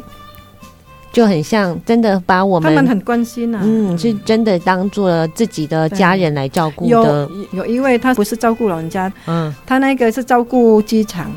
[1.13, 7.29] 就很像真的把我们，他们很关心啊，嗯，是真的当做自己的家人来照顾的。
[7.51, 11.29] 有有一位他不是照顾老人家，嗯，他那个是照顾机场。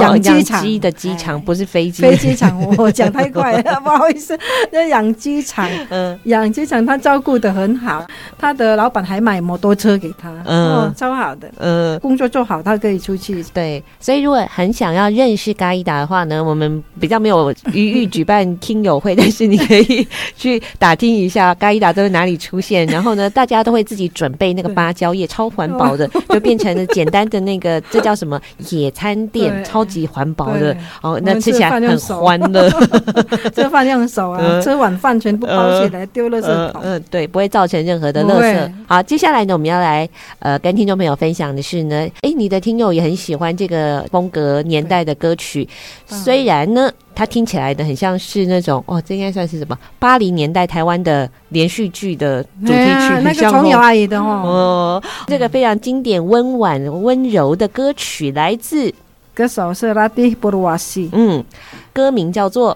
[0.00, 4.38] 养鸡场的鸡场不是飞机，飞机场我讲太快了， 不好意思。
[4.70, 8.06] 那养鸡场，嗯，养鸡场他照顾的很好，
[8.38, 13.42] 他的老板还买摩托车给他，嗯，超好的，嗯，工作做好，他可以出去。
[13.52, 20.06] 对，所以如果很想要认识嘎伊达的话呢，我们比较没有余裕举办听友会，但是你可以
[20.36, 28.40] 去打听一下嘎伊达都在哪里出现， 然后呢，大家都会自己准备那个芭蕉叶，超环保的，就变成了简单的那个，这叫什么
[28.70, 29.56] 野餐垫。
[29.66, 32.70] 超级环保的哦，那吃起来很欢乐。
[33.52, 36.80] 吃饭用手啊， 吃晚饭全部包起来丢垃圾桶。
[36.84, 38.72] 嗯，对，不会造成任何的垃圾。
[38.86, 40.08] 好，接下来呢，我们要来
[40.38, 45.68] 呃跟听众朋友分享的是呢，哎，你的听友也很喜欢这个风格年代的歌曲，
[46.06, 58.92] 虽然呢，它听起来的很像是那种哦，这应该算是什么八零年代台湾的连续剧的主题曲，那个琼瑶阿姨的哦，这个非常经典、温婉、温柔的歌曲来自。
[59.36, 61.44] 歌手是拉蒂布鲁瓦西，嗯，
[61.92, 62.74] 歌名叫做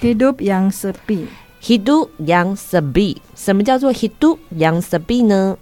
[0.04, 0.92] 《Hidup Yang Sepi》。
[1.62, 5.56] Hidup Yang Sepi，什么叫做 Hidup Yang Sepi 呢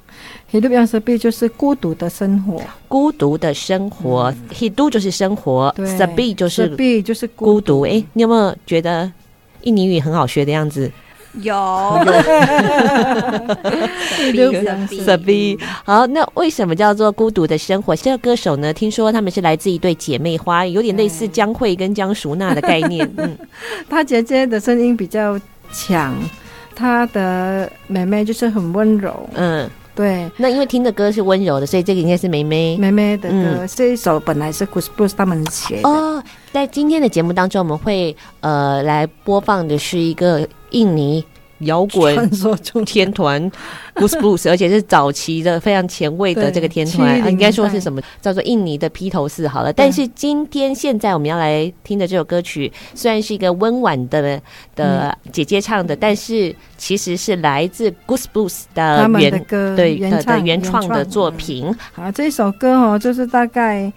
[0.51, 4.33] ？Hidup Yang Sepi 就是孤独的生活，孤独的生活。
[4.33, 7.83] 嗯、Hidup 就是生活，Sepi 就是 Sepi 就是孤独。
[7.83, 9.13] 哎，你有没有觉得
[9.65, 10.91] 印尼语很好学的样子？
[11.43, 11.55] 有，
[15.05, 15.59] 傻逼。
[15.85, 17.95] 好，那为什么叫做孤独的生活？
[17.97, 18.73] 这个歌手呢？
[18.73, 23.09] 听说他们是来自一对姐妹花，有点类似江蕙跟江淑娜的概念。
[23.17, 23.37] 嗯，
[23.89, 25.39] 她姐姐的声音比较
[25.73, 26.15] 强，
[26.75, 29.29] 她的妹妹就是很温柔。
[29.35, 30.31] 嗯，对。
[30.37, 33.67] 那因为听的歌是温柔的，所以这个应该是妹妹妹妹的歌。
[33.67, 35.89] 这一首本来是 Kus Plus 他们写的。
[35.89, 36.23] 哦，
[36.53, 40.47] 在今天的节目当中，我们会呃来播放的是一个。
[40.71, 41.25] 印尼
[41.61, 43.51] 摇滚传说中天团
[43.97, 49.73] Goose Blues， 而且是早期的非常前卫的这个天团，应该说是什么叫做印尼的披头士好了。
[49.73, 54.41] 但是今天现在我们要来听的这首歌曲，虽然是一个温婉的
[54.77, 61.75] 的姐姐唱的，但是其实是来自 Goose Blues 的原的歌对原的原创的作品。
[61.93, 63.93] 好，这首歌哦，就是大概。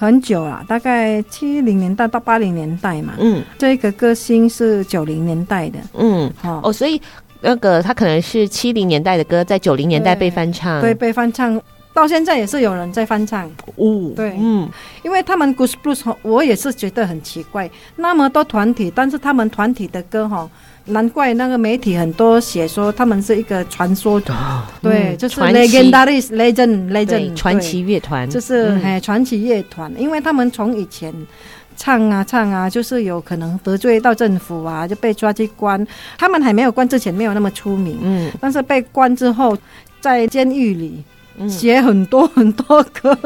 [0.00, 3.12] 很久了，大概七零年代到八零年代嘛。
[3.18, 5.78] 嗯，这个歌星是九零年代的。
[5.92, 6.98] 嗯，好哦，所以
[7.42, 10.80] 那个他可能是七零年代的歌，在九零年代被翻唱。
[10.80, 11.60] 对，被翻唱
[11.92, 13.46] 到现在也是有人在翻唱。
[13.76, 14.66] 哦，对，嗯，
[15.02, 20.48] 因为他们 Goose Blues，我也是觉得很奇怪，那么多团体，但是他们团体的歌哈。
[20.86, 24.36] 难怪那个媒体很多写说他们是一个传说团，
[24.82, 31.14] 对，就是 legendary legend legend 传奇乐团，就是哎传奇乐团，因为他们从以前
[31.76, 35.86] 唱啊唱啊，就是有可能得罪到政府啊，就被抓去关。
[36.18, 39.56] 他们还没有关之前没有那么出名，嗯，但是被关之后，
[40.00, 41.04] 在监狱里
[41.48, 43.16] 写很多很多歌。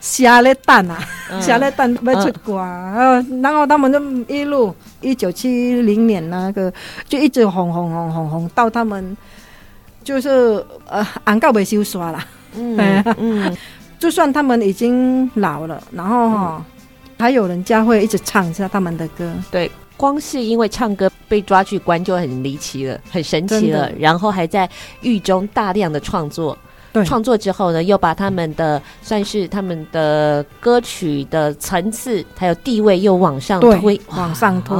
[0.00, 0.98] 下了蛋啊，
[1.42, 4.00] 下了蛋没出过啊，然后他们就
[4.34, 6.72] 一路一九七零年那个
[7.08, 9.16] 就一直红红红红红到他们
[10.02, 12.24] 就是呃，安告没修刷了，
[12.56, 13.56] 嗯 嗯，
[13.98, 16.64] 就算他们已经老了，然后哈
[17.18, 24.68] 还有人家会一直唱一下他们的歌，对，光是因为唱歌被抓去关就很离奇了，很神奇了，然后还在
[25.02, 26.56] 狱中大量的创作。
[27.04, 34.76] 创作之后呢，又把他们的算是他们的歌曲的层次还有地位又往上推，往上推。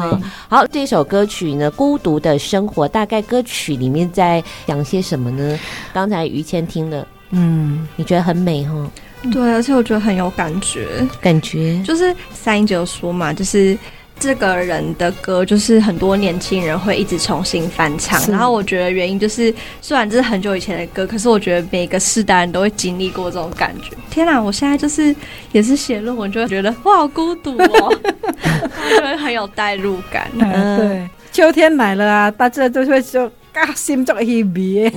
[0.49, 5.59] 好，这首歌曲呢，《孤独的生活》，大概歌曲里面在讲些什么呢？
[5.93, 8.91] 刚才于谦听了，嗯，你觉得很美哈？
[9.33, 10.89] 对，而且我觉得很有感觉，
[11.21, 13.79] 感觉就是三英杰说嘛，就是。
[14.21, 23.97] 这个人的歌就是很多年轻人会一直重新翻唱，然后我觉得原因就是，虽然这是很久以前的歌，可是我觉得每个世代人都会经历过这种感觉。
[24.11, 25.16] 天哪，我现在就是
[25.53, 27.99] 也是写论文就会觉得哇，好孤独哦，
[28.91, 30.31] 就会很有代入感。
[30.39, 34.93] 嗯，对，秋天来了啊，大家都会说啊，心中一别，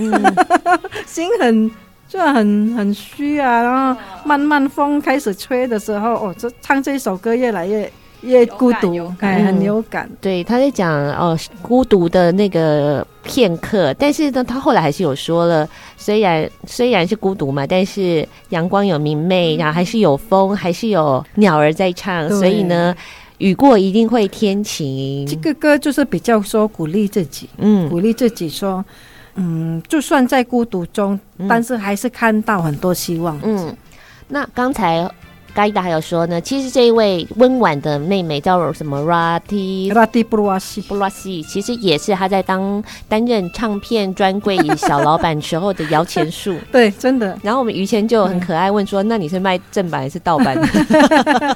[1.08, 1.72] 心很
[2.10, 7.90] 就很很虚啊，然后慢慢风开始吹的时候，哦，这唱这首歌越来越。
[8.24, 10.10] 越孤独，哎，很有感。
[10.22, 13.94] 对，他在讲哦，孤独的那个片刻。
[13.96, 15.68] 但是呢，他后来还是有说了，
[15.98, 22.30] 虽然虽然是孤独嘛，但是阳光有明媚，然后还是有风，还是有鸟儿在唱。
[22.30, 22.96] 所以呢，
[23.40, 25.28] 雨过一定会天晴。
[25.28, 28.84] 这个歌就是比较说鼓励自己，嗯，鼓励自己说，
[29.36, 31.20] 嗯，就算在孤独中，
[31.50, 33.38] 但是还是看到很多希望。
[33.44, 33.76] 嗯，
[34.30, 35.10] 那刚才。
[35.54, 46.56] 嘎伊达还有说呢，其实这一位温婉的妹妹叫什么？Rati Rati 布鲁西布鲁西，其实也是她在当担任唱片专柜小老板时候的摇钱树。
[46.72, 47.38] 对，真的。
[47.44, 50.68] 然后我们于谦就很可爱问说：“嗯、那你是卖正版还是盗版的？”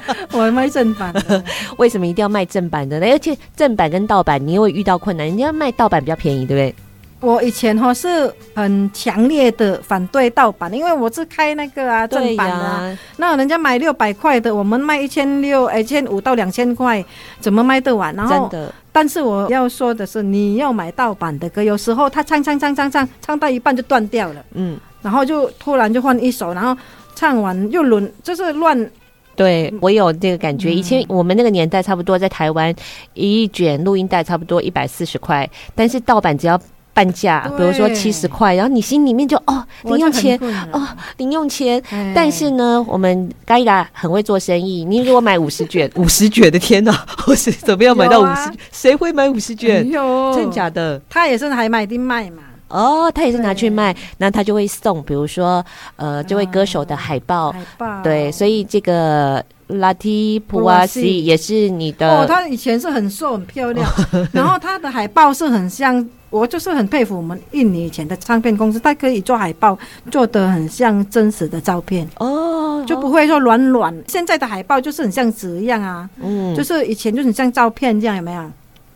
[0.32, 1.42] 我卖正版的。
[1.78, 3.06] 为什么一定要卖正版的呢？
[3.10, 6.74] 而且正版跟盗版，你又会遇到困难，人家卖盗版比较便宜，对不对？
[7.20, 17.04] 我以前哈是很强烈的反对盗版，因为我是开那个啊正版的，啊，那人家买六百块的，我们卖一千六、一千五到两千块，
[17.40, 18.14] 怎么卖得完？
[18.14, 18.72] 然后，真的。
[18.92, 26.80] 但是我要说的是，你要买盗版的歌，有时候他唱唱唱唱唱唱到一半就断掉了，嗯，然后就突然就换一首，然后
[27.16, 28.90] 唱完又轮，就是乱。
[29.34, 32.72] 对，我有这个感觉，以前我们那个年代差不多在台湾
[33.14, 36.56] 一卷录音带差不多一百四十块，但是盗版只要。
[36.98, 40.36] 半价，比如说七十块，然后你心里面就哦，零用钱
[40.72, 40.82] 哦，
[41.18, 41.80] 零用钱。
[42.12, 44.84] 但是呢，我们嘎伊达很会做生意。
[44.84, 48.50] 你如果买五十卷， 五十卷的天哪， 我是怎么样买到五十？
[48.72, 49.88] 谁会买五十卷？
[50.34, 51.00] 真假的？
[51.08, 52.42] 他也是还买的卖嘛。
[52.66, 57.52] 哦，他也是拿去卖，那他就会送，比如说呃，这位歌手的海报。
[57.52, 58.02] 海报。
[58.02, 62.08] 对，所以这个拉提普瓦西也是你的。
[62.10, 63.88] 哦，他以前是很瘦很漂亮，
[64.32, 66.06] 然后他的海报是很像。
[66.30, 69.78] 我就是很佩服我们印尼以前的唱片公司，他可以做海报，
[70.10, 73.96] 做得很像真实的照片哦，就不会说软软。
[74.06, 78.42] 现在的海报就是很像纸一样啊，嗯，就是以前就很像照片这样，有没有？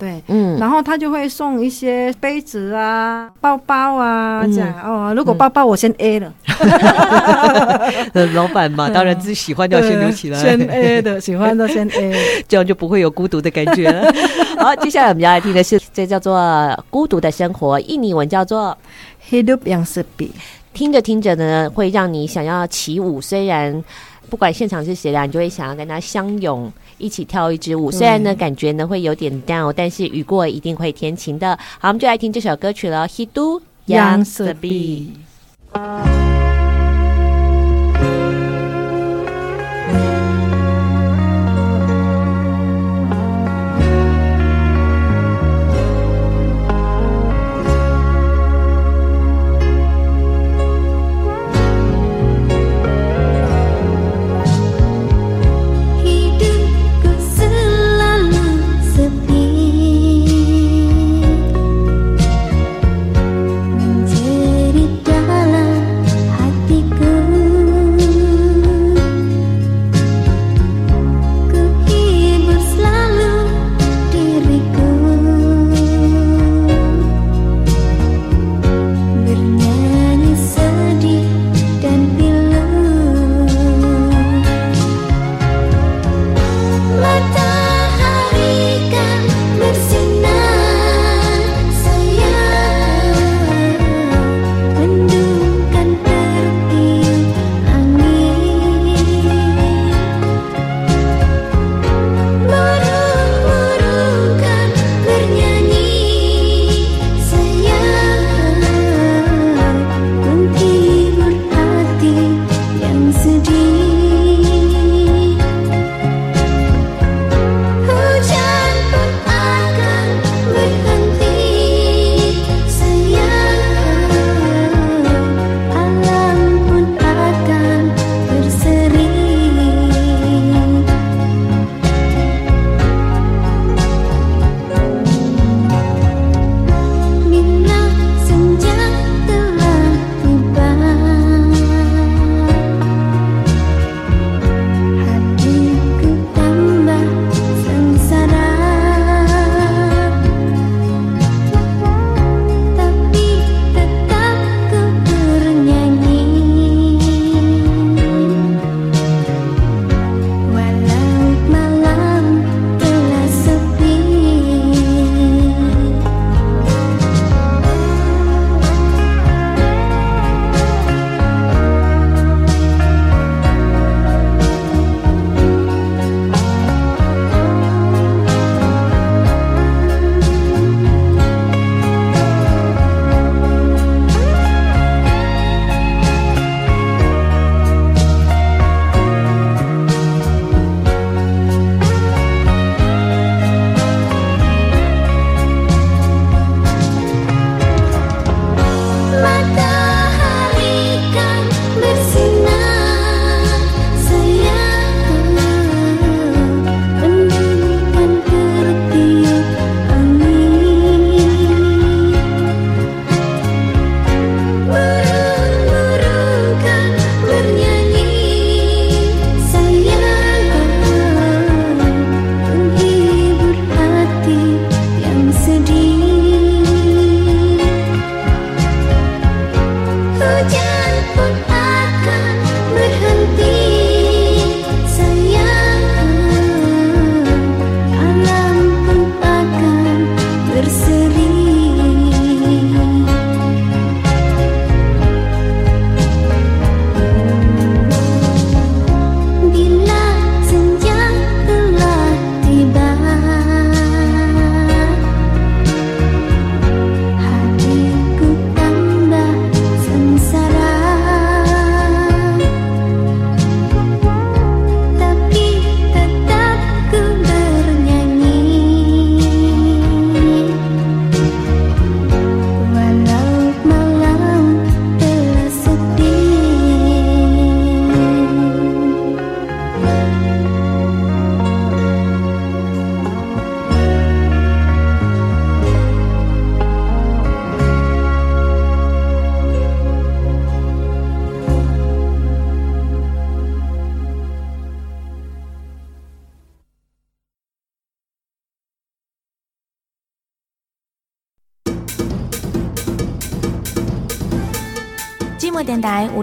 [0.02, 5.14] 对，嗯，然后他就会送一些杯子啊、包包啊，这样哦。
[5.16, 6.32] 如果包包我先 A 了，
[8.34, 12.16] 老板嘛，当然自己喜欢就要先留起来，先 A 的，喜欢的先 A，
[12.48, 14.12] 这样就不会有孤独的感觉了。
[14.58, 16.36] 好，接下来我们要来听的是这叫做
[16.90, 18.76] 《孤独的生活》，印尼文叫做
[19.30, 20.30] Hidup yang sepi。
[20.74, 23.20] 听着听着呢，会让你想要起舞。
[23.20, 23.84] 虽然
[24.28, 26.72] 不管现场是谁啦，你就会想要跟他相拥，
[27.02, 27.90] 一起跳一支舞。
[27.90, 31.58] 虽然呢，感觉呢会有点 down，但是雨过一定会天晴的。
[31.80, 33.08] 好，我们就来听这首歌曲了。
[33.08, 35.08] Hidup yang sepi。
[35.72, 36.21] 电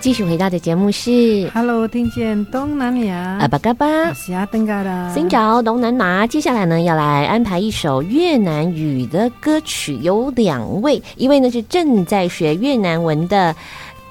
[0.00, 5.12] 继续回到的节目是 Hello，听见东南亚阿巴嘎巴，我是阿登嘎的。
[5.12, 13.54] 新找东南亚，接下来呢要来安排一首越南语的歌曲，有两位，一位呢是正在学越南文的。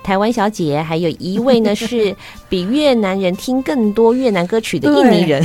[0.03, 2.15] 台湾小姐，还有一位呢，是
[2.47, 5.43] 比越南人听更多越南歌曲的印尼人，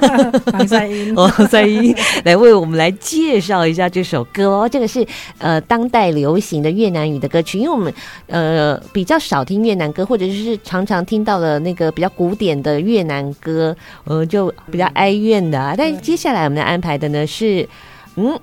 [0.52, 1.14] 黄赛英。
[1.14, 1.94] 黄赛英
[2.24, 4.68] 来为我们来介绍一下这首歌哦。
[4.68, 5.06] 这个是
[5.38, 7.92] 呃当代流行的越南语的歌曲，因为我们
[8.26, 15.74] 呃比较少听越南歌，或者是常常听到了那个比较古典的越南歌，呃就比较哀怨的啊。
[15.76, 17.68] 但接下来我们来安排的呢是
[18.16, 18.38] 嗯。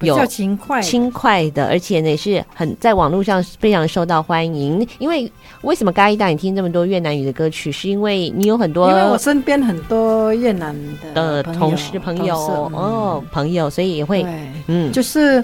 [0.00, 4.86] 有轻快轻快的，而且呢也是很在网络上非常受到欢迎。
[4.98, 5.30] 因为
[5.62, 7.70] 为什么嘎伊达你听这么多越南语的歌曲？
[7.72, 10.74] 是因为你有很多，因为我身边很多越南
[11.14, 14.26] 的同事朋友哦，朋友，所以也会
[14.66, 15.42] 嗯，就是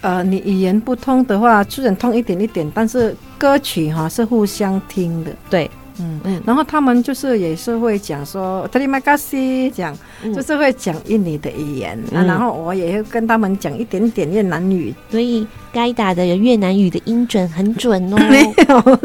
[0.00, 5.70] 呃，你语言不通的话，虽然通一点一点，但是歌曲哈是互相听的，对。
[6.00, 9.96] 嗯嗯，然后他们就是也是会讲说 Terima kasih 讲，
[10.34, 18.98] 就是会讲印尼的语言，嗯、啊，然后我也会跟他们讲一点点越南语，所以该打的越南语的音准很准哦， 没有，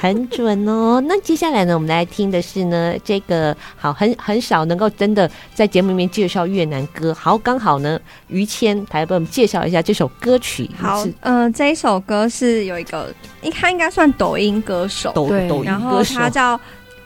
[0.00, 1.02] 很准哦。
[1.06, 7.98] 那接下来呢，我们来听的是呢，这个好很很少能够真的在节目里面介绍越南歌，好，刚好呢，
[8.28, 10.68] 于谦来帮我们介绍一下这首歌曲。
[10.76, 13.12] 好，嗯、呃，这一首歌是有一个，
[13.50, 16.14] 他应该算抖音歌手，抖对抖音歌手。
[16.14, 16.58] 他叫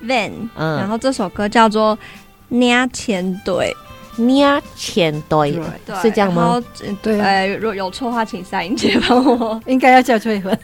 [0.05, 1.97] Van，嗯，然后这首歌叫做
[2.49, 3.74] 《捏钱队》，
[4.22, 5.53] 捏钱队
[6.03, 6.62] 是这样吗？
[7.03, 10.59] 对，呃，如果有错的话，请赛英姐帮我， 应该要叫翠文。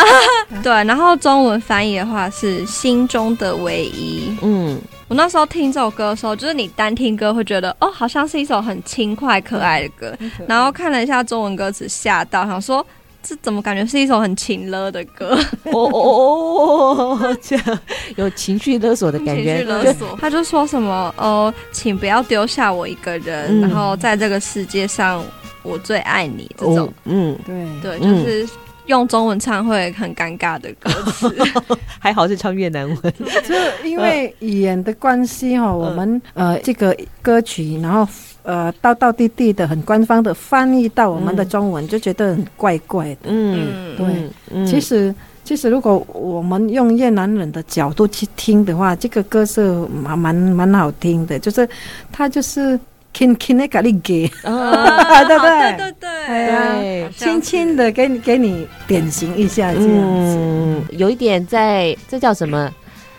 [0.62, 4.36] 对，然后中文翻译的话是心中的唯一。
[4.42, 10.16] 嗯，我那时候听这首歌的时候，就是你单听歌会觉得哦，好像是一首很轻快可爱的歌，
[10.46, 12.84] 然后看了一下中文歌词，吓到想说。
[13.28, 15.38] 这怎么感觉是一首很情勒的歌？
[15.70, 17.78] 哦哦哦，这样
[18.16, 19.58] 有情绪勒索的感觉。
[19.58, 25.22] 情绪勒索，他就说什么哦，请不要丢下我一个人，嗯、然后在这个世界上
[25.62, 26.50] 我最爱你。
[26.56, 28.48] 这种，嗯，对对，就是
[28.86, 31.28] 用中文唱会很尴尬的歌词，
[31.68, 32.96] 嗯、 还好是唱越南文。
[33.46, 33.54] 就
[33.86, 38.08] 因为语言的关系哈，嗯、我们呃这个歌曲，然后。
[38.48, 43.28] 呃，道道地地的，很官方的翻译到我们的中文，嗯、就觉得很怪怪的。
[43.28, 44.06] 嗯，对。
[44.50, 49.60] 嗯、其实，其实如果我们用越南人的角度去听的话，这个歌是
[50.02, 51.68] 蛮蛮蛮好听的，就是
[52.10, 52.80] 它就是
[53.12, 55.76] 轻轻的给你给， 对不对？
[55.76, 60.36] 对对轻轻的给你给你点醒一下，这样子。
[60.38, 62.72] 嗯，有一点在，这叫什么？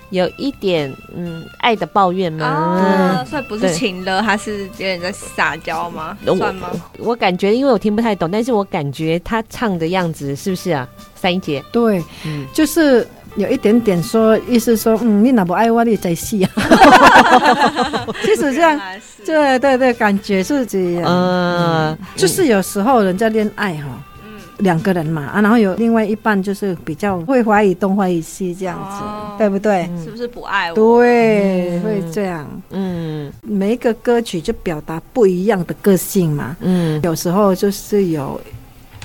[0.10, 2.46] 有一点嗯，爱的抱怨吗？
[2.46, 6.18] 啊，所以不是情了，他是有点在撒娇吗？
[6.26, 6.70] 算吗？
[6.98, 10.88] 我感觉，因为我听不太懂，但是我感觉他唱的样子是不是啊？
[11.16, 12.04] 赛英姐，对，
[12.54, 13.06] 就是
[13.36, 16.52] 有一点点说，意思说，嗯，你哪不爱我，你在戏啊？
[18.24, 18.80] 其实这样，
[19.26, 21.04] 对对对，感觉是这样。
[21.06, 24.02] 嗯，就是有时候人家恋爱哈。
[24.60, 29.90] 两个人嘛啊，然后有另外一半就是比较会怀疑东怀疑西这样子，哦、对不对？
[30.04, 30.76] 是不是不爱我？
[30.76, 32.46] 对，嗯、会这样。
[32.72, 36.56] 嗯，每一个歌曲就表达不一样的个性嘛。
[36.60, 38.40] 嗯，有时候就是有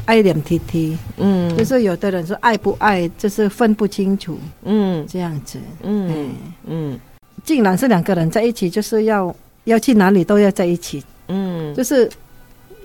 [0.04, 5.58] 爱脸 T T，嗯，就是有的人说爱不爱就是分不清楚，嗯，这样子。
[5.82, 6.30] 嗯嗯，
[6.66, 7.00] 嗯
[7.44, 9.34] 既然是两个人在一起，就是要
[9.64, 11.02] 要去哪里都要在一起。
[11.28, 12.10] 嗯，就是。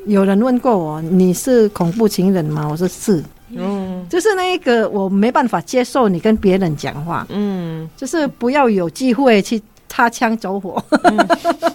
[0.05, 2.67] 有人问过我，你是恐怖情人吗？
[2.69, 3.23] 我说是，
[3.55, 10.83] 嗯，就是那一个我没办法接受你跟别人讲话，嗯，就是不要有机会去擦枪走火，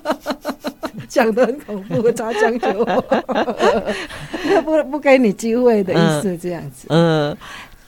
[1.08, 3.04] 讲的很恐怖，擦枪走火，
[4.64, 7.30] 不不给你机会的意思，这样子，嗯。
[7.30, 7.36] 嗯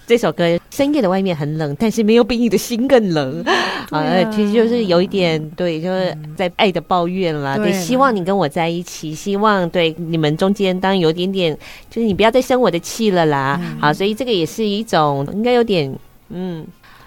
[0.07, 3.43] 这首歌深夜的外面很冷，但是没有比你的心更冷
[3.91, 3.99] 啊！
[3.99, 7.57] 啊其实就是有一点对，就是在爱的抱怨啦。
[7.57, 11.53] 对，希望你跟我在一起，希望对你们中间当然有点点，
[11.91, 13.59] 就是你不要再生我的气了啦。
[13.61, 15.93] 嗯、好，所以这个也是一种应该有点
[16.29, 16.65] 嗯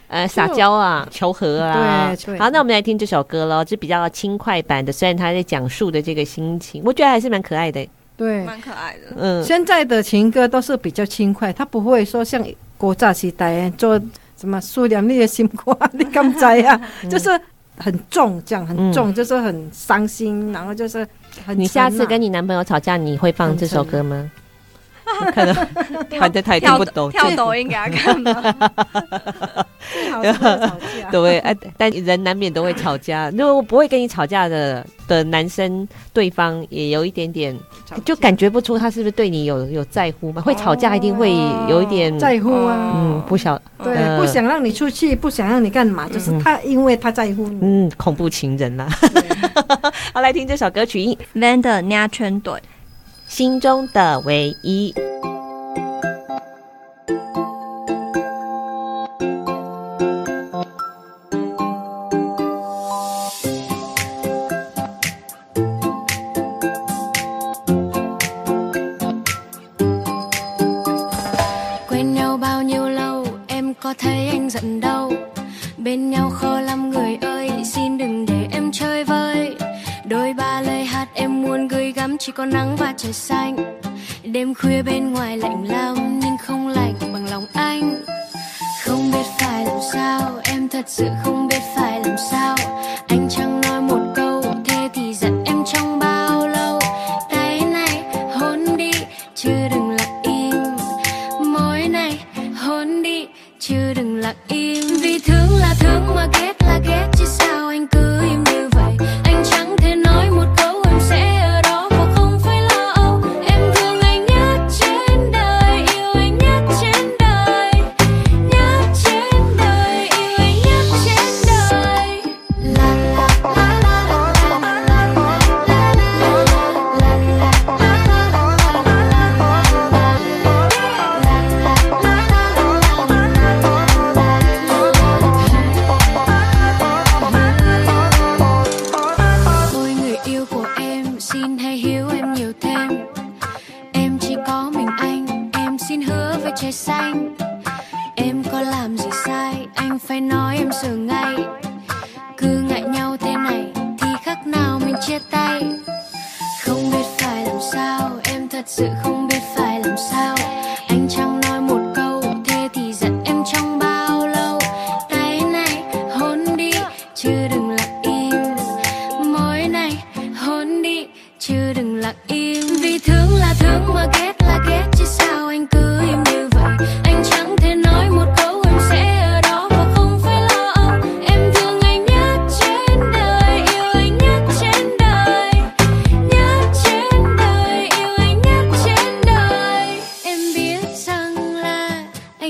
[0.09, 2.13] 呃撒娇啊，求和啊。
[2.25, 7.87] 对，好，那我们来听这首歌喽，这比较轻快版的，虽然他在讲述的这个心情，我觉得还是蛮可爱的。
[8.17, 9.15] 对，蛮可爱的。
[9.15, 12.43] 嗯，现在的情歌都是比较轻快，他不会说像。
[12.79, 13.99] 古早时代做
[14.37, 16.79] 什么思念你的心歌，你敢知啊？
[17.11, 17.29] 就是
[17.77, 21.05] 很重，这样很重，就是很伤心，然后就是
[21.45, 21.59] 很。
[21.59, 24.31] 你下次跟你男朋友吵架，你会放这首歌吗？
[25.33, 25.53] 可能
[26.19, 28.55] 反正他也听不懂，跳抖音给他看吗？
[31.11, 33.29] 对，哎，但人难免都会吵架。
[33.31, 37.57] 如果不会跟你吵架的的男生，对方也有一点点，
[38.05, 40.41] 就感觉不出他是不是对你有有在乎吗？
[40.41, 41.31] 会吵架一定会
[41.67, 42.93] 有一点在乎啊。
[42.95, 47.59] 嗯，不想对，不想让你出去，不想让你干嘛，就是他因为他在乎你。
[47.61, 48.87] 嗯，恐怖情人啦。
[50.13, 52.53] 好，来听这首歌曲，Van 的鸭圈队，
[53.29, 54.91] 心中的唯一。
[83.01, 83.79] Trời xanh.
[84.23, 86.08] Đêm khuya bên ngoài lạnh lắm.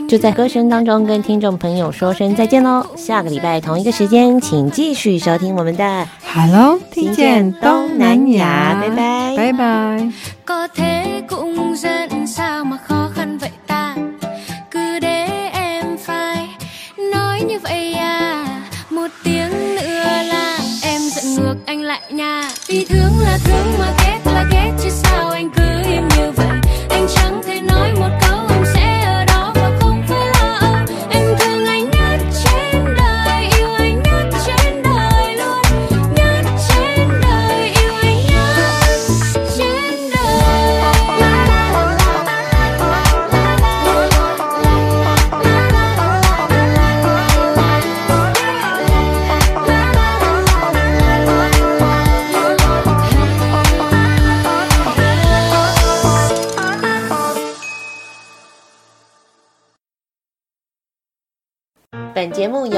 [0.09, 10.13] 就在歌声当中跟听众朋友说声再见喽，下个礼拜同一个时间，请继续收听我们的 Hello，听见东南亚，拜拜，拜拜。
[10.45, 13.95] có thế cũng dẫn sao mà khó khăn vậy ta
[14.71, 16.49] cứ để em phải
[17.13, 18.45] nói như vậy à
[18.91, 23.95] một tiếng nữa là em giận ngược anh lại nha vì thương là thương mà
[23.99, 25.63] ghét là ghét chứ sao anh cứ